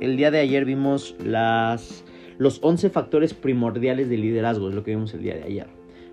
[0.00, 2.04] El día de ayer vimos las,
[2.38, 5.66] los 11 factores primordiales de liderazgo, es lo que vimos el día de ayer.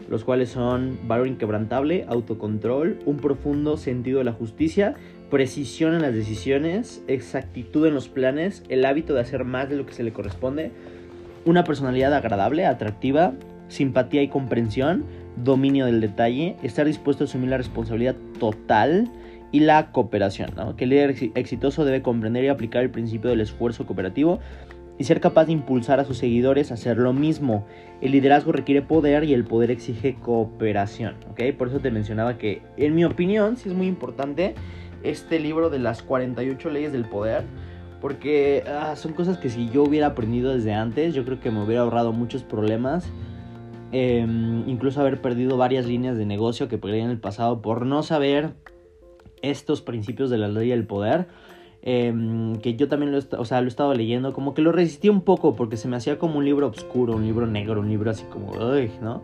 [0.10, 4.96] Los cuales son valor inquebrantable, autocontrol, un profundo sentido de la justicia,
[5.30, 9.86] precisión en las decisiones, exactitud en los planes, el hábito de hacer más de lo
[9.86, 10.72] que se le corresponde,
[11.46, 13.34] una personalidad agradable, atractiva,
[13.68, 15.06] simpatía y comprensión,
[15.36, 19.10] dominio del detalle, estar dispuesto a asumir la responsabilidad total,
[19.54, 23.86] y la cooperación, que el líder exitoso debe comprender y aplicar el principio del esfuerzo
[23.86, 24.40] cooperativo
[24.98, 27.64] y ser capaz de impulsar a sus seguidores a hacer lo mismo.
[28.02, 31.16] El liderazgo requiere poder y el poder exige cooperación.
[31.30, 31.56] ¿ok?
[31.56, 34.56] Por eso te mencionaba que, en mi opinión, sí es muy importante
[35.04, 37.44] este libro de las 48 leyes del poder.
[38.02, 41.64] Porque ah, son cosas que si yo hubiera aprendido desde antes, yo creo que me
[41.64, 43.08] hubiera ahorrado muchos problemas.
[43.92, 48.02] Em, incluso haber perdido varias líneas de negocio que perdí en el pasado por no
[48.02, 48.56] saber
[49.44, 51.28] estos principios de la ley del poder.
[51.86, 55.10] Em, que yo también lo, o sea, lo he estado leyendo, como que lo resistí
[55.10, 58.10] un poco porque se me hacía como un libro oscuro, un libro negro, un libro
[58.10, 59.22] así como, ¿no?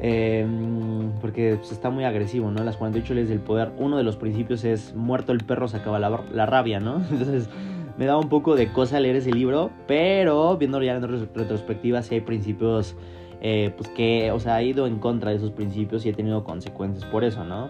[0.00, 2.64] Em, porque pues, está muy agresivo, ¿no?
[2.64, 5.98] Las 48 leyes del poder, uno de los principios es muerto el perro se acaba
[5.98, 6.96] la, la rabia, ¿no?
[7.10, 7.50] Entonces
[7.98, 12.14] me da un poco de cosa leer ese libro, pero viéndolo ya en retrospectiva, sí
[12.14, 12.96] hay principios,
[13.42, 16.44] eh, pues que, o sea, he ido en contra de esos principios y he tenido
[16.44, 17.68] consecuencias por eso, ¿no?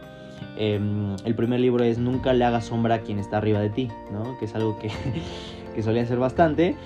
[0.57, 3.89] Em, el primer libro es Nunca le hagas sombra a quien está arriba de ti,
[4.13, 4.39] ¿no?
[4.39, 4.91] Que es algo que,
[5.75, 6.77] que solía hacer bastante.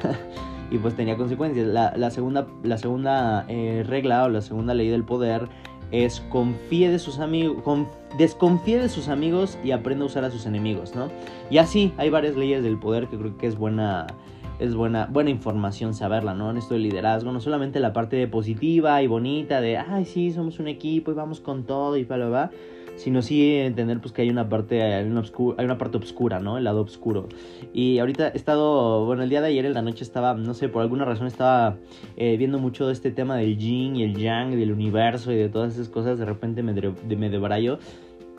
[0.70, 1.66] y pues tenía consecuencias.
[1.66, 5.48] La, segunda, la segunda eh, regla o la segunda ley del poder
[5.90, 7.64] es confíe de sus amigos,
[8.16, 11.08] desconfíe de sus amigos y aprenda a usar a sus enemigos, ¿no?
[11.50, 14.06] Y así hay varias leyes del poder que creo que es buena
[14.60, 16.50] es buena, buena información saberla, ¿no?
[16.50, 20.58] En esto del liderazgo, no solamente la parte positiva y bonita de, ay, sí, somos
[20.60, 22.50] un equipo y vamos con todo y bla, bla, bla,
[23.00, 25.22] sino sí entender pues que hay una parte, hay una,
[25.56, 26.58] hay una parte oscura, ¿no?
[26.58, 27.28] El lado oscuro.
[27.72, 30.68] Y ahorita he estado, bueno, el día de ayer en la noche estaba, no sé,
[30.68, 31.78] por alguna razón estaba
[32.16, 35.48] eh, viendo mucho de este tema del yin y el yang, del universo y de
[35.48, 37.78] todas esas cosas, de repente me, de, me debrayo.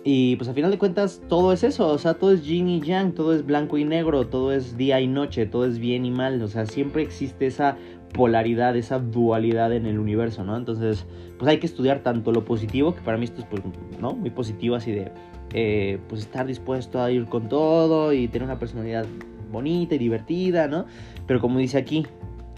[0.04, 2.82] Y pues a final de cuentas todo es eso, o sea, todo es yin y
[2.82, 6.12] yang, todo es blanco y negro, todo es día y noche, todo es bien y
[6.12, 7.78] mal, o sea, siempre existe esa
[8.12, 10.58] polaridad, esa dualidad en el universo, ¿no?
[10.58, 11.06] Entonces,
[11.38, 13.62] pues hay que estudiar tanto lo positivo, que para mí esto es, pues,
[14.00, 14.14] ¿no?
[14.14, 15.12] Muy positivo, así de,
[15.54, 19.06] eh, pues estar dispuesto a ir con todo y tener una personalidad
[19.52, 20.88] bonita y divertida, ¿no?
[21.28, 22.08] Pero como dice aquí,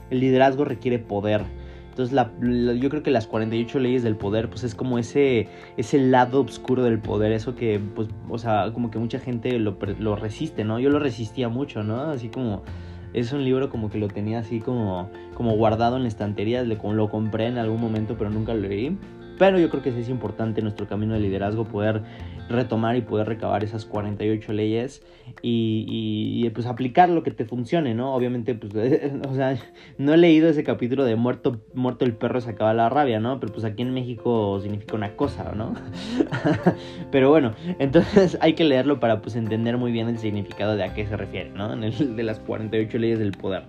[0.10, 1.44] el liderazgo requiere poder.
[1.96, 2.18] Entonces,
[2.82, 6.84] yo creo que las 48 leyes del poder, pues es como ese, ese lado oscuro
[6.84, 10.80] del poder, eso que, pues, o sea, como que mucha gente lo, lo resiste, ¿no?
[10.80, 12.02] Yo lo resistía mucho, ¿no?
[12.02, 12.64] Así como
[13.14, 17.10] es un libro como que lo tenía así como, como guardado en la estantería, lo
[17.10, 18.98] compré en algún momento pero nunca lo leí.
[19.38, 22.04] Pero yo creo que sí es importante en nuestro camino de liderazgo poder
[22.50, 25.02] retomar y poder recabar esas 48 leyes
[25.42, 28.14] y, pues aplicar lo que te funcione, ¿no?
[28.14, 28.74] Obviamente, pues,
[29.30, 29.58] o sea,
[29.98, 33.40] no he leído ese capítulo de muerto, muerto el perro se acaba la rabia, ¿no?
[33.40, 35.74] Pero pues aquí en México significa una cosa, ¿no?
[37.12, 40.94] Pero bueno, entonces hay que leerlo para pues entender muy bien el significado de a
[40.94, 41.74] qué se refiere, ¿no?
[41.74, 43.64] En el de las 48 leyes del poder.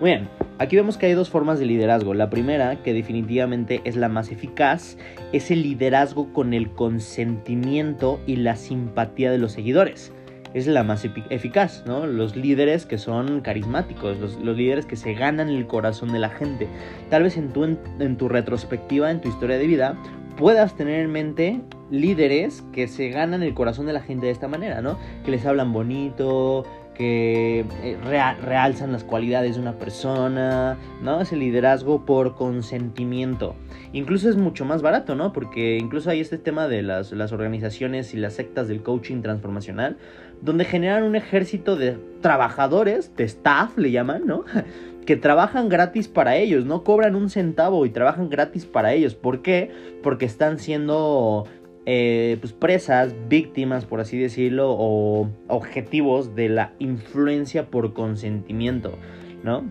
[0.00, 0.28] Muy bien,
[0.58, 2.14] aquí vemos que hay dos formas de liderazgo.
[2.14, 4.96] La primera, que definitivamente es la más eficaz,
[5.32, 10.12] es el liderazgo con el consentimiento y la simpatía de los seguidores.
[10.54, 12.06] Es la más eficaz, ¿no?
[12.06, 16.68] Los líderes que son carismáticos, los, líderes que se ganan el corazón de la gente.
[17.10, 19.98] Tal vez en tu, en tu retrospectiva, en tu historia de vida,
[20.36, 21.60] puedas tener en mente
[21.90, 24.96] líderes que se ganan el corazón de la gente de esta manera, ¿no?
[25.24, 26.64] Que les hablan bonito,
[26.98, 27.96] que eh,
[28.42, 31.20] realzan las cualidades de una persona, ¿no?
[31.20, 33.54] Ese liderazgo por consentimiento.
[33.92, 35.32] Incluso es mucho más barato, ¿no?
[35.32, 39.96] Porque incluso hay este tema de las, las organizaciones y las sectas del coaching transformacional,
[40.42, 44.44] donde generan un ejército de trabajadores, de staff le llaman, ¿no?
[45.06, 49.14] que trabajan gratis para ellos, no cobran un centavo y trabajan gratis para ellos.
[49.14, 49.70] ¿Por qué?
[50.02, 51.46] Porque están siendo
[51.90, 58.98] eh, pues presas, víctimas, por así decirlo, o objetivos de la influencia por consentimiento,
[59.42, 59.64] ¿no?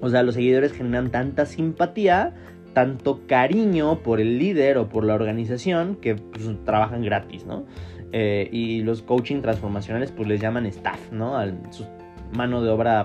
[0.00, 2.32] O sea, los seguidores generan tanta simpatía,
[2.72, 7.66] tanto cariño por el líder o por la organización que pues, trabajan gratis, ¿no?
[8.12, 11.36] Eh, y los coaching transformacionales pues les llaman staff, ¿no?
[11.36, 11.84] A su
[12.32, 13.04] mano de obra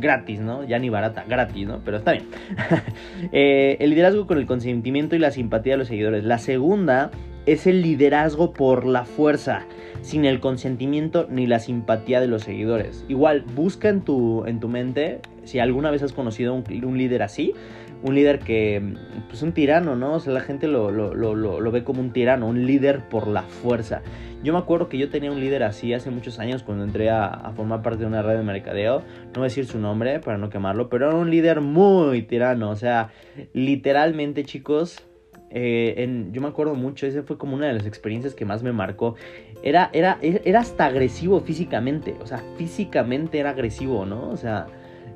[0.00, 0.64] gratis, ¿no?
[0.64, 1.82] Ya ni barata, gratis, ¿no?
[1.84, 2.24] Pero está bien.
[3.32, 6.24] Eh, el liderazgo con el consentimiento y la simpatía de los seguidores.
[6.24, 7.10] La segunda
[7.46, 9.66] es el liderazgo por la fuerza,
[10.02, 13.04] sin el consentimiento ni la simpatía de los seguidores.
[13.08, 17.22] Igual, busca en tu, en tu mente si alguna vez has conocido un, un líder
[17.22, 17.54] así.
[18.02, 18.94] un líder que,
[19.28, 20.14] pues un tirano, ¿no?
[20.14, 23.26] O sea, la gente lo, lo, lo, lo, ve como un tirano, un líder por
[23.28, 24.02] la fuerza.
[24.42, 27.26] Yo me acuerdo que yo tenía un líder así hace muchos años cuando entré a,
[27.26, 28.98] a, formar parte de una red de mercadeo.
[29.26, 32.70] No voy a decir su nombre para no quemarlo, pero era un líder muy tirano.
[32.70, 33.10] O sea,
[33.54, 35.06] literalmente, chicos,
[35.50, 38.62] eh, en, yo me acuerdo mucho, esa fue como una de las experiencias que más
[38.62, 39.14] me marcó.
[39.62, 44.28] Era, era, era hasta agresivo físicamente, o sea, físicamente era agresivo, ¿no?
[44.30, 44.66] O sea,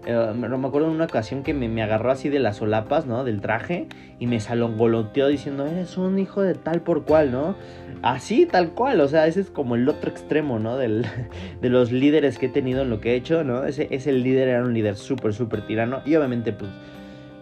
[0.07, 3.23] eh, me acuerdo en una ocasión que me, me, agarró así de las solapas, ¿no?
[3.25, 3.87] Del traje
[4.19, 7.55] y me salongoloteó diciendo, eres un hijo de tal por cual, ¿no?
[8.01, 10.79] Así, tal cual, o sea, ese es como el otro extremo, ¿no?
[10.79, 11.05] Del,
[11.61, 13.65] de los líderes que he tenido en lo que he hecho, ¿no?
[13.65, 16.71] Ese, ese líder era un líder súper, súper tirano y obviamente, pues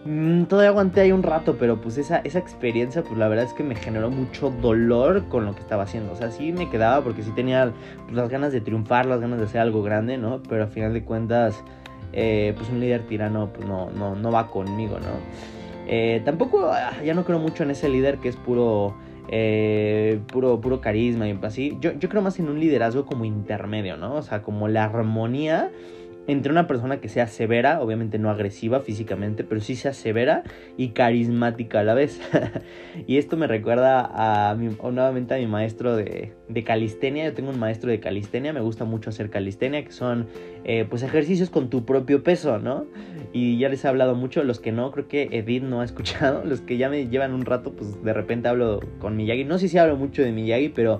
[0.05, 3.53] Mm, todavía aguanté ahí un rato, pero pues esa, esa experiencia, pues la verdad es
[3.53, 6.13] que me generó mucho dolor con lo que estaba haciendo.
[6.13, 7.73] O sea, sí me quedaba porque sí tenía
[8.05, 10.41] pues, las ganas de triunfar, las ganas de hacer algo grande, ¿no?
[10.47, 11.63] Pero a final de cuentas,
[12.13, 15.19] eh, pues un líder tirano pues no, no, no va conmigo, ¿no?
[15.87, 18.95] Eh, tampoco, ah, ya no creo mucho en ese líder que es puro...
[19.31, 21.77] Eh, puro, puro carisma y así.
[21.79, 24.15] Yo, yo creo más en un liderazgo como intermedio, ¿no?
[24.15, 25.69] O sea, como la armonía
[26.31, 30.43] entre una persona que sea severa, obviamente no agresiva físicamente, pero sí sea severa
[30.77, 32.21] y carismática a la vez.
[33.07, 37.25] y esto me recuerda a, nuevamente a mi maestro de, de, calistenia.
[37.25, 40.27] Yo tengo un maestro de calistenia, me gusta mucho hacer calistenia, que son
[40.63, 42.85] eh, pues ejercicios con tu propio peso, ¿no?
[43.31, 46.43] Y ya les he hablado mucho, los que no, creo que Edith no ha escuchado,
[46.45, 49.45] los que ya me llevan un rato, pues de repente hablo con Miyagi.
[49.45, 50.99] No sé si hablo mucho de Miyagi, pero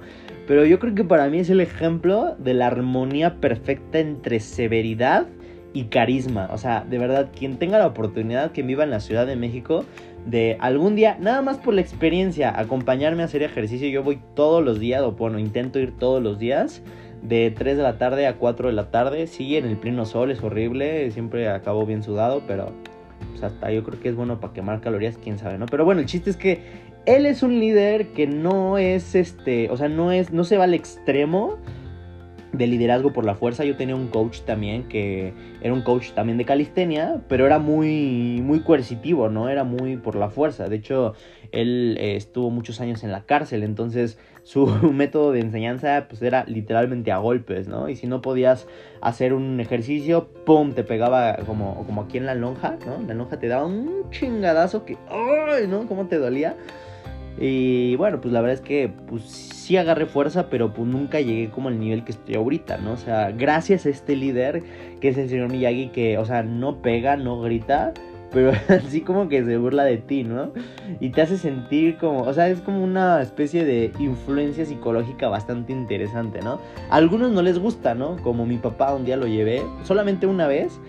[0.49, 5.27] pero yo creo que para mí es el ejemplo de la armonía perfecta entre severidad
[5.73, 6.49] y carisma.
[6.51, 9.85] O sea, de verdad, quien tenga la oportunidad que viva en la Ciudad de México,
[10.25, 13.87] de algún día, nada más por la experiencia, acompañarme a hacer ejercicio.
[13.89, 16.81] Yo voy todos los días, o bueno, intento ir todos los días,
[17.21, 19.27] de 3 de la tarde a 4 de la tarde.
[19.27, 22.71] Sí, en el pleno sol es horrible, siempre acabo bien sudado, pero
[23.39, 25.65] pues yo creo que es bueno para quemar calorías, quién sabe, ¿no?
[25.65, 26.61] Pero bueno, el chiste es que
[27.05, 30.65] él es un líder que no es este, o sea, no es, no se va
[30.65, 31.57] al extremo
[32.51, 33.63] de liderazgo por la fuerza.
[33.63, 38.41] Yo tenía un coach también que era un coach también de calistenia, pero era muy,
[38.43, 39.49] muy coercitivo, ¿no?
[39.49, 40.67] Era muy por la fuerza.
[40.67, 41.13] De hecho,
[41.51, 46.43] él eh, estuvo muchos años en la cárcel, entonces su método de enseñanza pues era
[46.45, 47.89] literalmente a golpes, ¿no?
[47.89, 48.67] Y si no podías
[49.01, 50.73] hacer un ejercicio, ¡pum!
[50.73, 53.05] te pegaba como, como aquí en la lonja, ¿no?
[53.07, 55.67] La lonja te daba un chingadazo que, ¡ay!
[55.67, 55.87] ¿no?
[55.87, 56.55] ¿Cómo te dolía?
[57.39, 61.49] Y bueno, pues la verdad es que pues sí agarré fuerza, pero pues nunca llegué
[61.49, 62.93] como al nivel que estoy ahorita, ¿no?
[62.93, 64.61] O sea, gracias a este líder,
[64.99, 67.93] que es el señor Miyagi, que, o sea, no pega, no grita,
[68.31, 70.51] pero así como que se burla de ti, ¿no?
[70.99, 75.71] Y te hace sentir como, o sea, es como una especie de influencia psicológica bastante
[75.71, 76.59] interesante, ¿no?
[76.89, 78.17] A algunos no les gusta, ¿no?
[78.17, 80.79] Como mi papá un día lo llevé, solamente una vez,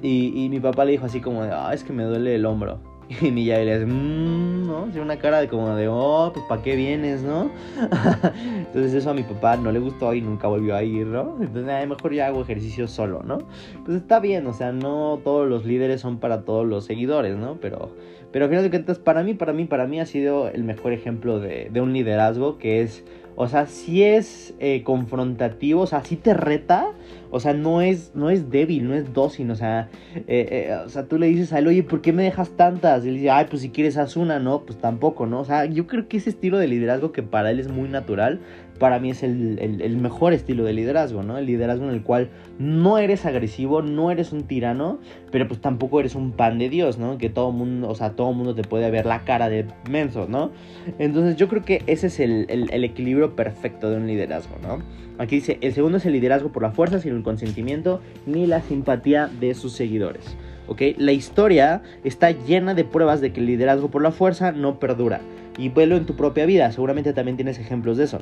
[0.00, 2.78] y, mi papá le dijo así como, ah, es que me duele el hombro.
[3.20, 4.84] Y mi ya le mmm, ¿no?
[4.84, 7.50] Tiene una cara de como de, oh, pues ¿para qué vienes, no?
[8.34, 11.36] Entonces eso a mi papá no le gustó y nunca volvió a ir, ¿no?
[11.40, 13.38] Entonces a lo mejor ya hago ejercicio solo, ¿no?
[13.84, 17.56] Pues está bien, o sea, no todos los líderes son para todos los seguidores, ¿no?
[17.60, 17.90] Pero,
[18.30, 20.92] pero al final de cuentas, para mí, para mí, para mí ha sido el mejor
[20.92, 23.04] ejemplo de, de un liderazgo que es,
[23.36, 26.92] o sea, si es eh, confrontativo, o sea, si te reta,
[27.30, 29.50] o sea, no es, no es débil, no es dócil.
[29.50, 30.24] O sea, eh,
[30.68, 33.04] eh, o sea, tú le dices a él, oye, ¿por qué me dejas tantas?
[33.04, 34.62] Y él dice, ay, pues si quieres haz una, ¿no?
[34.62, 35.40] Pues tampoco, ¿no?
[35.40, 38.40] O sea, yo creo que ese estilo de liderazgo que para él es muy natural,
[38.78, 41.38] para mí es el, mejor estilo de liderazgo, ¿no?
[41.38, 44.98] El liderazgo en el cual no eres agresivo, no eres un tirano,
[45.30, 47.18] pero pues tampoco eres un pan de Dios, ¿no?
[47.18, 50.50] Que todo mundo, o sea, todo mundo te puede ver la cara de menso, ¿no?
[50.98, 54.78] Entonces yo creo que ese es el, el equilibrio perfecto de un liderazgo, ¿no?
[55.18, 58.62] Aquí dice, el segundo es el liderazgo por la fuerza, sin el consentimiento ni la
[58.62, 60.36] simpatía de sus seguidores.
[60.68, 60.82] ¿ok?
[60.96, 65.20] La historia está llena de pruebas de que el liderazgo por la fuerza no perdura.
[65.58, 68.20] Y velo en tu propia vida, seguramente también tienes ejemplos de eso.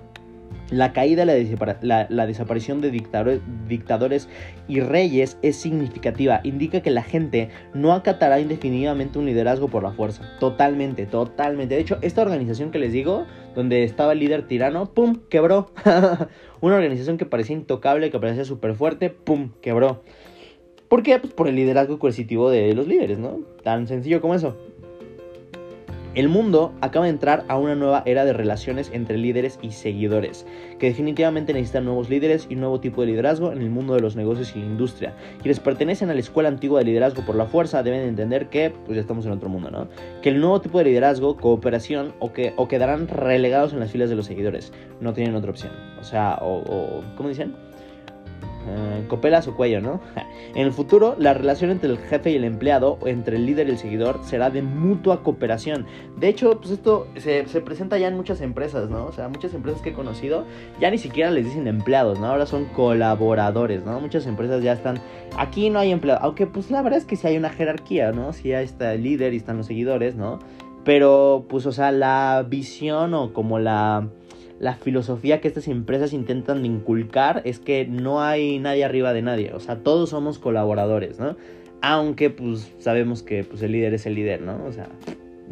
[0.70, 4.28] La caída la, desaparición de dictadores
[4.66, 6.40] y reyes es significativa.
[6.42, 10.24] Indica que la gente no acatará indefinidamente un liderazgo por la fuerza.
[10.40, 11.76] Totalmente, totalmente.
[11.76, 15.20] De hecho, esta organización que les digo, donde estaba el líder tirano, ¡pum!
[15.28, 15.70] quebró.
[16.60, 19.52] Una organización que parecía intocable, que parecía súper fuerte, ¡pum!
[19.60, 20.02] quebró.
[20.88, 21.18] ¿Por qué?
[21.18, 23.40] Pues por el liderazgo coercitivo de los líderes, ¿no?
[23.62, 24.56] Tan sencillo como eso.
[26.16, 30.46] El mundo acaba de entrar a una nueva era de relaciones entre líderes y seguidores,
[30.78, 34.00] que definitivamente necesitan nuevos líderes y un nuevo tipo de liderazgo en el mundo de
[34.00, 35.14] los negocios y la industria.
[35.42, 38.96] Quienes pertenecen a la escuela antigua de liderazgo por la fuerza deben entender que pues
[38.96, 39.88] ya estamos en otro mundo, ¿no?
[40.22, 44.08] Que el nuevo tipo de liderazgo, cooperación o que o quedarán relegados en las filas
[44.08, 44.72] de los seguidores.
[45.02, 45.72] No tienen otra opción.
[46.00, 47.65] O sea, o, o ¿cómo dicen?
[48.68, 50.00] Eh, copela su cuello, ¿no?
[50.54, 53.68] En el futuro, la relación entre el jefe y el empleado, o entre el líder
[53.68, 55.86] y el seguidor, será de mutua cooperación.
[56.16, 59.04] De hecho, pues esto se, se, presenta ya en muchas empresas, ¿no?
[59.04, 60.44] O sea, muchas empresas que he conocido
[60.80, 62.26] ya ni siquiera les dicen empleados, ¿no?
[62.26, 64.00] Ahora son colaboradores, ¿no?
[64.00, 64.98] Muchas empresas ya están...
[65.36, 68.32] Aquí no hay empleados, aunque pues la verdad es que sí hay una jerarquía, ¿no?
[68.32, 70.38] Sí está el líder y están los seguidores, ¿no?
[70.86, 74.08] Pero, pues, o sea, la visión o como la
[74.58, 79.52] la filosofía que estas empresas intentan inculcar es que no hay nadie arriba de nadie,
[79.52, 81.36] o sea, todos somos colaboradores, ¿no?
[81.82, 84.64] Aunque pues sabemos que pues el líder es el líder, ¿no?
[84.64, 84.88] O sea,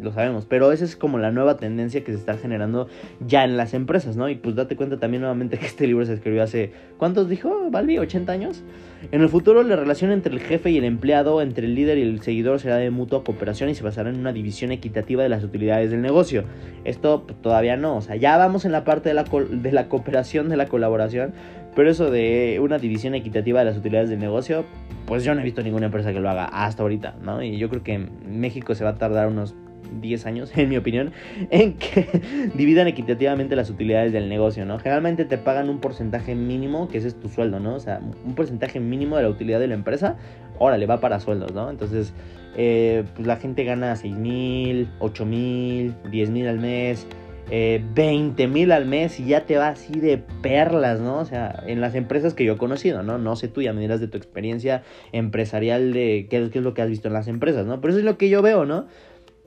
[0.01, 2.87] lo sabemos, pero esa es como la nueva tendencia que se está generando
[3.25, 4.29] ya en las empresas, ¿no?
[4.29, 7.95] Y pues date cuenta también nuevamente que este libro se escribió hace, ¿cuántos dijo, Balbi?
[7.95, 8.63] ¿80 años?
[9.11, 12.01] En el futuro la relación entre el jefe y el empleado, entre el líder y
[12.01, 15.43] el seguidor será de mutua cooperación y se basará en una división equitativa de las
[15.43, 16.45] utilidades del negocio.
[16.83, 19.87] Esto pues, todavía no, o sea, ya vamos en la parte de la, de la
[19.89, 21.33] cooperación, de la colaboración,
[21.75, 24.65] pero eso de una división equitativa de las utilidades del negocio,
[25.05, 27.43] pues yo no he visto ninguna empresa que lo haga hasta ahorita, ¿no?
[27.43, 29.55] Y yo creo que México se va a tardar unos
[30.01, 31.11] 10 años, en mi opinión,
[31.49, 32.21] en que
[32.55, 34.79] dividan equitativamente las utilidades del negocio, ¿no?
[34.79, 37.75] Generalmente te pagan un porcentaje mínimo, que ese es tu sueldo, ¿no?
[37.75, 40.17] O sea, un porcentaje mínimo de la utilidad de la empresa,
[40.59, 41.69] órale, va para sueldos, ¿no?
[41.69, 42.13] Entonces,
[42.57, 47.07] eh, pues la gente gana 6 mil, 8 mil, 10 mil al mes.
[47.51, 51.19] Eh, 20 mil al mes y ya te va así de perlas, ¿no?
[51.19, 53.19] O sea, en las empresas que yo he conocido, ¿no?
[53.19, 56.73] No sé tú, ya me dirás de tu experiencia empresarial de qué, qué es lo
[56.73, 57.81] que has visto en las empresas, ¿no?
[57.81, 58.87] Pero eso es lo que yo veo, ¿no?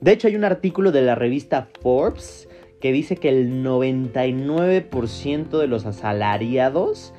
[0.01, 2.47] De hecho, hay un artículo de la revista Forbes
[2.79, 7.13] que dice que el 99% de los asalariados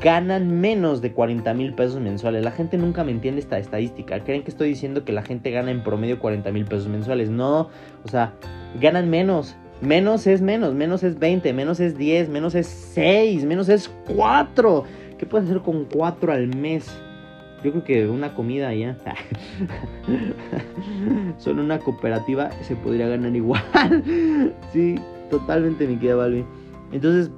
[0.00, 2.44] ganan menos de 40 mil pesos mensuales.
[2.44, 4.22] La gente nunca me entiende esta estadística.
[4.22, 7.30] Creen que estoy diciendo que la gente gana en promedio 40 mil pesos mensuales.
[7.30, 7.68] No,
[8.04, 8.34] o sea,
[8.80, 9.56] ganan menos.
[9.80, 14.84] Menos es menos, menos es 20, menos es 10, menos es 6, menos es 4.
[15.18, 16.88] ¿Qué puedes hacer con 4 al mes?
[17.62, 18.96] Yo creo que una comida ya.
[21.38, 23.62] Solo una cooperativa se podría ganar igual.
[24.72, 24.96] sí,
[25.30, 26.44] totalmente, mi querida Balbi.
[26.92, 27.30] Entonces,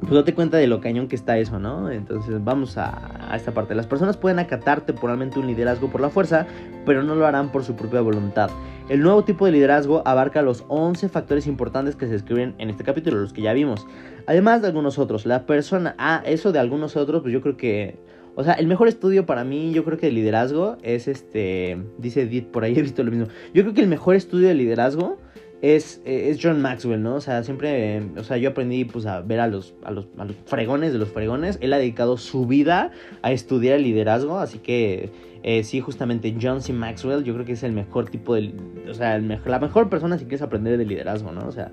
[0.00, 1.90] pues date cuenta de lo cañón que está eso, ¿no?
[1.90, 3.74] Entonces vamos a, a, esta parte.
[3.74, 6.46] Las personas pueden acatar temporalmente un liderazgo por la fuerza,
[6.84, 8.50] pero no lo harán por su propia voluntad.
[8.88, 12.82] El nuevo tipo de liderazgo abarca los 11 factores importantes que se escriben en este
[12.82, 13.86] capítulo, los que ya vimos.
[14.26, 15.94] Además de algunos otros, la persona...
[15.98, 18.00] Ah, eso de algunos otros, pues yo creo que
[18.34, 21.78] o sea, el mejor estudio para mí, yo creo que de liderazgo es este.
[21.98, 23.26] Dice Edith, por ahí he visto lo mismo.
[23.52, 25.18] Yo creo que el mejor estudio de liderazgo
[25.60, 27.16] es, eh, es John Maxwell, ¿no?
[27.16, 28.02] O sea, siempre.
[28.16, 30.98] o sea, yo aprendí pues a ver a los, a los, a los fregones de
[30.98, 31.58] los fregones.
[31.60, 35.32] Él ha dedicado su vida a estudiar el liderazgo, así que.
[35.44, 36.72] Eh, sí, justamente John C.
[36.72, 38.54] Maxwell, yo creo que es el mejor tipo de.
[38.88, 41.48] O sea, el mejor, la mejor persona si quieres aprender de liderazgo, ¿no?
[41.48, 41.72] O sea,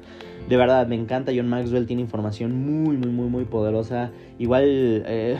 [0.49, 1.31] de verdad, me encanta.
[1.35, 4.11] John Maxwell tiene información muy, muy, muy, muy poderosa.
[4.39, 4.63] Igual.
[5.05, 5.37] Eh,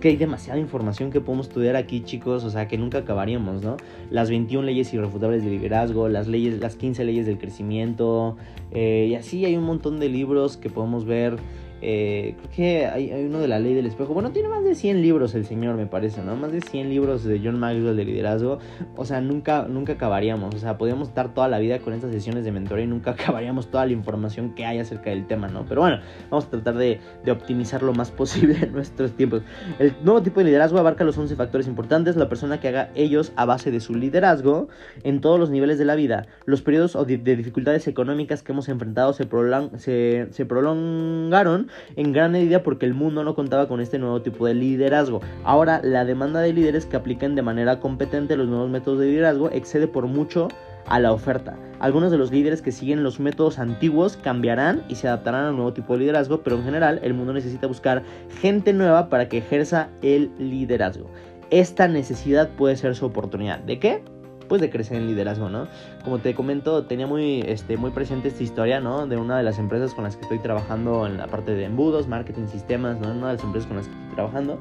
[0.00, 3.76] que hay demasiada información que podemos estudiar aquí, chicos, o sea, que nunca acabaríamos, ¿no?
[4.10, 8.36] Las 21 leyes irrefutables de liderazgo, las leyes, las 15 leyes del crecimiento,
[8.70, 11.36] eh, y así hay un montón de libros que podemos ver
[11.80, 14.12] eh, creo que hay, uno de la ley del espejo.
[14.12, 16.34] Bueno, tiene más de 100 libros el señor, me parece, ¿no?
[16.36, 18.58] Más de 100 libros de John Maxwell de liderazgo.
[18.96, 20.54] O sea, nunca, nunca acabaríamos.
[20.54, 23.70] O sea, podríamos estar toda la vida con estas sesiones de mentoría y nunca acabaríamos
[23.70, 25.64] toda la información que hay acerca del tema, ¿no?
[25.66, 29.42] Pero bueno, vamos a tratar de, de optimizar lo más posible nuestros tiempos.
[29.78, 32.16] El nuevo tipo de liderazgo abarca los 11 factores importantes.
[32.16, 34.68] La persona que haga ellos a base de su liderazgo
[35.04, 36.26] en todos los niveles de la vida.
[36.44, 42.86] Los periodos de, de dificultades económicas que hemos enfrentado se prolongaron en gran medida porque
[42.86, 45.20] el mundo no contaba con este nuevo tipo de liderazgo.
[45.44, 49.50] Ahora, la demanda de líderes que apliquen de manera competente los nuevos métodos de liderazgo
[49.50, 50.48] excede por mucho
[50.86, 51.56] a la oferta.
[51.80, 55.72] Algunos de los líderes que siguen los métodos antiguos cambiarán y se adaptarán al nuevo
[55.72, 58.02] tipo de liderazgo, pero en general el mundo necesita buscar
[58.40, 61.08] gente nueva para que ejerza el liderazgo.
[61.50, 63.60] Esta necesidad puede ser su oportunidad.
[63.60, 64.02] ¿De qué?
[64.48, 65.66] Pues de crecer en liderazgo, ¿no?
[66.04, 69.06] Como te comento, tenía muy, este, muy presente esta historia, ¿no?
[69.06, 72.08] De una de las empresas con las que estoy trabajando en la parte de embudos,
[72.08, 73.12] marketing, sistemas, ¿no?
[73.12, 74.58] Una de las empresas con las que estoy trabajando.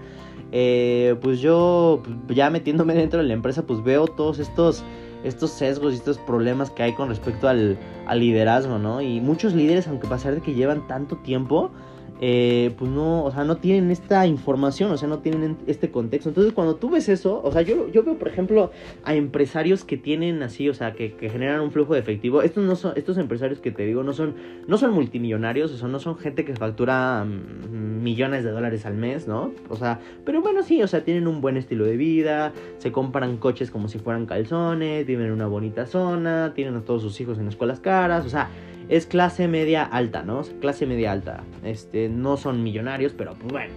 [0.51, 4.83] Eh, pues yo, pues, ya metiéndome dentro de la empresa, pues veo todos estos
[5.23, 9.01] estos sesgos y estos problemas que hay con respecto al, al liderazgo, ¿no?
[9.01, 11.71] Y muchos líderes, aunque pasar de que llevan tanto tiempo,
[12.19, 16.29] eh, pues no, o sea, no tienen esta información, o sea, no tienen este contexto.
[16.29, 18.71] Entonces, cuando tú ves eso, o sea, yo, yo veo, por ejemplo,
[19.03, 22.41] a empresarios que tienen así, o sea, que, generan un flujo de efectivo.
[22.41, 24.35] Estos no son, estos empresarios que te digo, no son,
[24.67, 28.95] no son multimillonarios, o sea, no son gente que factura mm, millones de dólares al
[28.95, 29.51] mes, ¿no?
[29.69, 33.37] O sea, pero bueno, sí, o sea, tienen un buen estilo de vida, se compran
[33.37, 37.37] coches como si fueran calzones, viven en una bonita zona, tienen a todos sus hijos
[37.37, 38.49] en escuelas caras, o sea,
[38.89, 40.41] es clase media alta, ¿no?
[40.61, 41.43] Clase media alta.
[41.63, 43.73] Este, no son millonarios, pero pues bueno.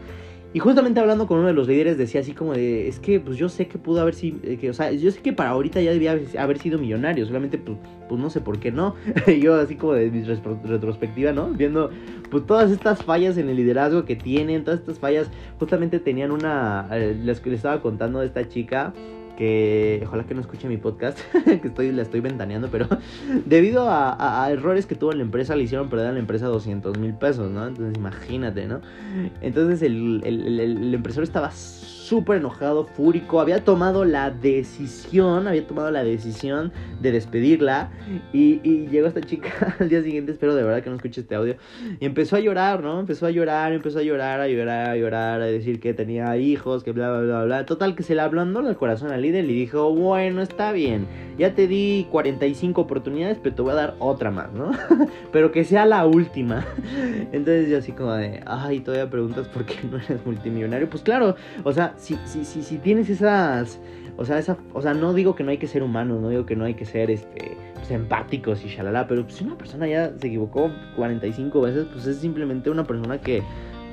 [0.53, 3.37] y justamente hablando con uno de los líderes decía así como de, es que pues
[3.37, 5.93] yo sé que pudo haber sido, que, o sea, yo sé que para ahorita ya
[5.93, 8.95] debía haber sido millonario, solamente pues, pues no sé por qué no.
[9.41, 11.49] yo así como de mi retrospectiva, ¿no?
[11.51, 11.91] Viendo
[12.31, 16.89] pues todas estas fallas en el liderazgo que tienen, todas estas fallas, justamente tenían una,
[16.93, 18.93] eh, les, les estaba contando de esta chica
[19.41, 21.19] que ojalá que no escuche mi podcast,
[21.63, 22.87] que estoy, la estoy ventaneando, pero
[23.47, 27.15] debido a, errores que tuvo la empresa, le hicieron perder a la empresa 200 mil
[27.15, 27.67] pesos, ¿no?
[27.67, 28.83] Entonces imagínate, ¿no?
[29.41, 31.51] Entonces el, el, el empresario estaba
[32.11, 37.91] súper enojado, fúrico, había tomado la decisión, había tomado la decisión de despedirla
[38.33, 41.55] y, llegó esta chica al día siguiente, espero de verdad que no escuche este audio,
[42.01, 42.99] y empezó a llorar, ¿no?
[42.99, 46.83] Empezó a llorar, empezó a llorar, a llorar, a llorar, a decir que tenía hijos,
[46.83, 47.65] que bla, bla, bla, bla.
[47.65, 51.07] Total, que se le habló el corazón al líder y dijo, bueno, está bien,
[51.39, 54.73] ya te di 45 oportunidades, pero te voy a dar otra más, ¿no?
[55.33, 56.67] pero que sea la última.
[57.33, 60.91] Entonces yo así como de, ay, todavía preguntas por qué no eres multimillonario.
[60.91, 63.79] Pues claro, o sea, si, si, si, si tienes esas,
[64.17, 66.47] o sea, esa, o sea, no digo que no hay que ser humanos, no digo
[66.47, 70.13] que no hay que ser, este, pues, empáticos y shalala, pero si una persona ya
[70.19, 73.43] se equivocó 45 veces, pues es simplemente una persona que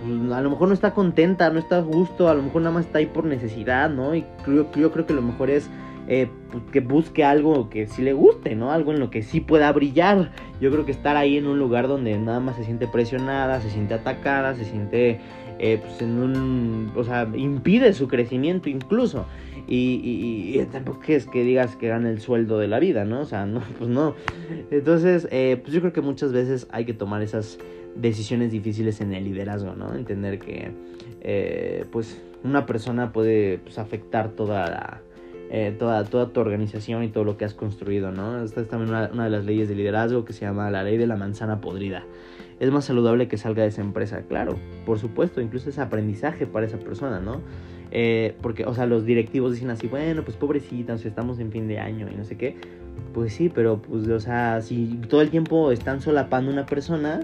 [0.02, 2.76] pues, a lo mejor no está contenta, no está a gusto, a lo mejor nada
[2.76, 4.16] más está ahí por necesidad, ¿no?
[4.16, 5.70] Y yo, yo creo que lo mejor es
[6.08, 8.72] eh, pues, que busque algo que sí le guste, ¿no?
[8.72, 10.32] Algo en lo que sí pueda brillar.
[10.62, 13.70] Yo creo que estar ahí en un lugar donde nada más se siente presionada, se
[13.70, 15.20] siente atacada, se siente
[15.60, 19.26] eh, pues en un, o sea, impide su crecimiento incluso.
[19.70, 23.22] Y, tampoco es que digas que gane el sueldo de la vida, ¿no?
[23.22, 24.16] O sea, no, pues no.
[24.72, 27.58] Entonces, eh, pues yo creo que muchas veces hay que tomar esas
[27.96, 29.94] decisiones difíciles en el liderazgo, ¿no?
[29.94, 30.72] Entender que,
[31.22, 35.02] eh, pues, una persona puede pues, afectar toda la,
[35.78, 38.44] toda, toda tu organización y todo lo que has construido, ¿no?
[38.44, 40.98] Esta es también una, una, de las leyes de liderazgo que se llama la ley
[40.98, 42.06] de la manzana podrida
[42.60, 46.66] es más saludable que salga de esa empresa, claro, por supuesto, incluso es aprendizaje para
[46.66, 47.42] esa persona, ¿no?
[47.92, 51.80] Eh, porque, o sea, los directivos dicen así, bueno, pues pobrecitas, estamos en fin de
[51.80, 52.56] año y no sé qué.
[53.14, 57.22] Pues sí, pero, pues, o sea, si todo el tiempo están solapando una persona,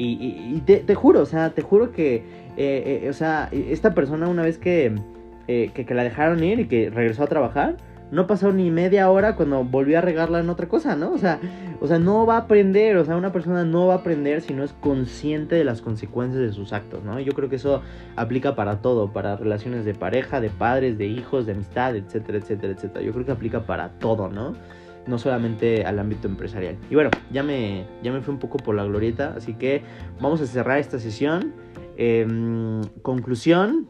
[0.00, 2.22] y, te, juro, o sea, te juro que,
[2.56, 4.94] eh, eh, o sea, esta persona una vez que,
[5.48, 7.78] que, que la dejaron ir y que regresó a trabajar,
[8.10, 11.12] no pasó ni media hora cuando volvió a regarla en otra cosa, ¿no?
[11.12, 11.40] O sea,
[11.80, 14.54] o sea, no va a aprender, o sea, una persona no va a aprender si
[14.54, 17.20] no es consciente de las consecuencias de sus actos, ¿no?
[17.20, 17.82] Yo creo que eso
[18.16, 22.72] aplica para todo, para relaciones de pareja, de padres, de hijos, de amistad, etcétera, etcétera,
[22.72, 23.04] etcétera.
[23.04, 24.54] Yo creo que aplica para todo, ¿no?
[25.06, 26.76] No solamente al ámbito empresarial.
[26.90, 29.82] Y bueno, ya me, ya me fui un poco por la glorieta, así que
[30.20, 31.54] vamos a cerrar esta sesión.
[31.96, 33.88] Em, conclusión,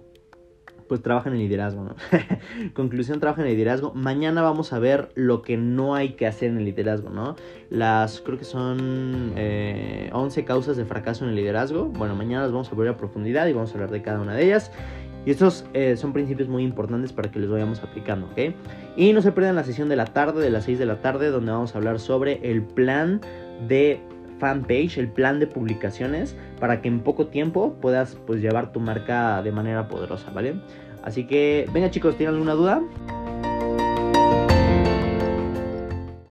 [0.89, 1.95] pues trabaja en liderazgo, ¿no?
[2.75, 3.93] Conclusión, trabaja en liderazgo.
[3.95, 7.37] Mañana vamos a ver lo que no hay que hacer en el liderazgo, ¿no?
[7.71, 11.87] Las, creo que son 11 eh, causas de fracaso en el liderazgo.
[11.87, 14.35] Bueno, mañana las vamos a ver a profundidad y vamos a hablar de cada una
[14.35, 14.73] de ellas.
[15.27, 18.55] Y estos eh, son principios muy importantes para que los vayamos aplicando, ¿ok?
[18.97, 21.31] Y no se pierdan la sesión de la tarde, de las 6 de la tarde,
[21.31, 23.21] donde vamos a hablar sobre el plan
[23.69, 24.01] de
[24.39, 29.43] fanpage, el plan de publicaciones, para que en poco tiempo puedas pues llevar tu marca
[29.43, 30.55] de manera poderosa, ¿vale?
[31.03, 32.83] Así que, venga chicos, ¿tienen alguna duda?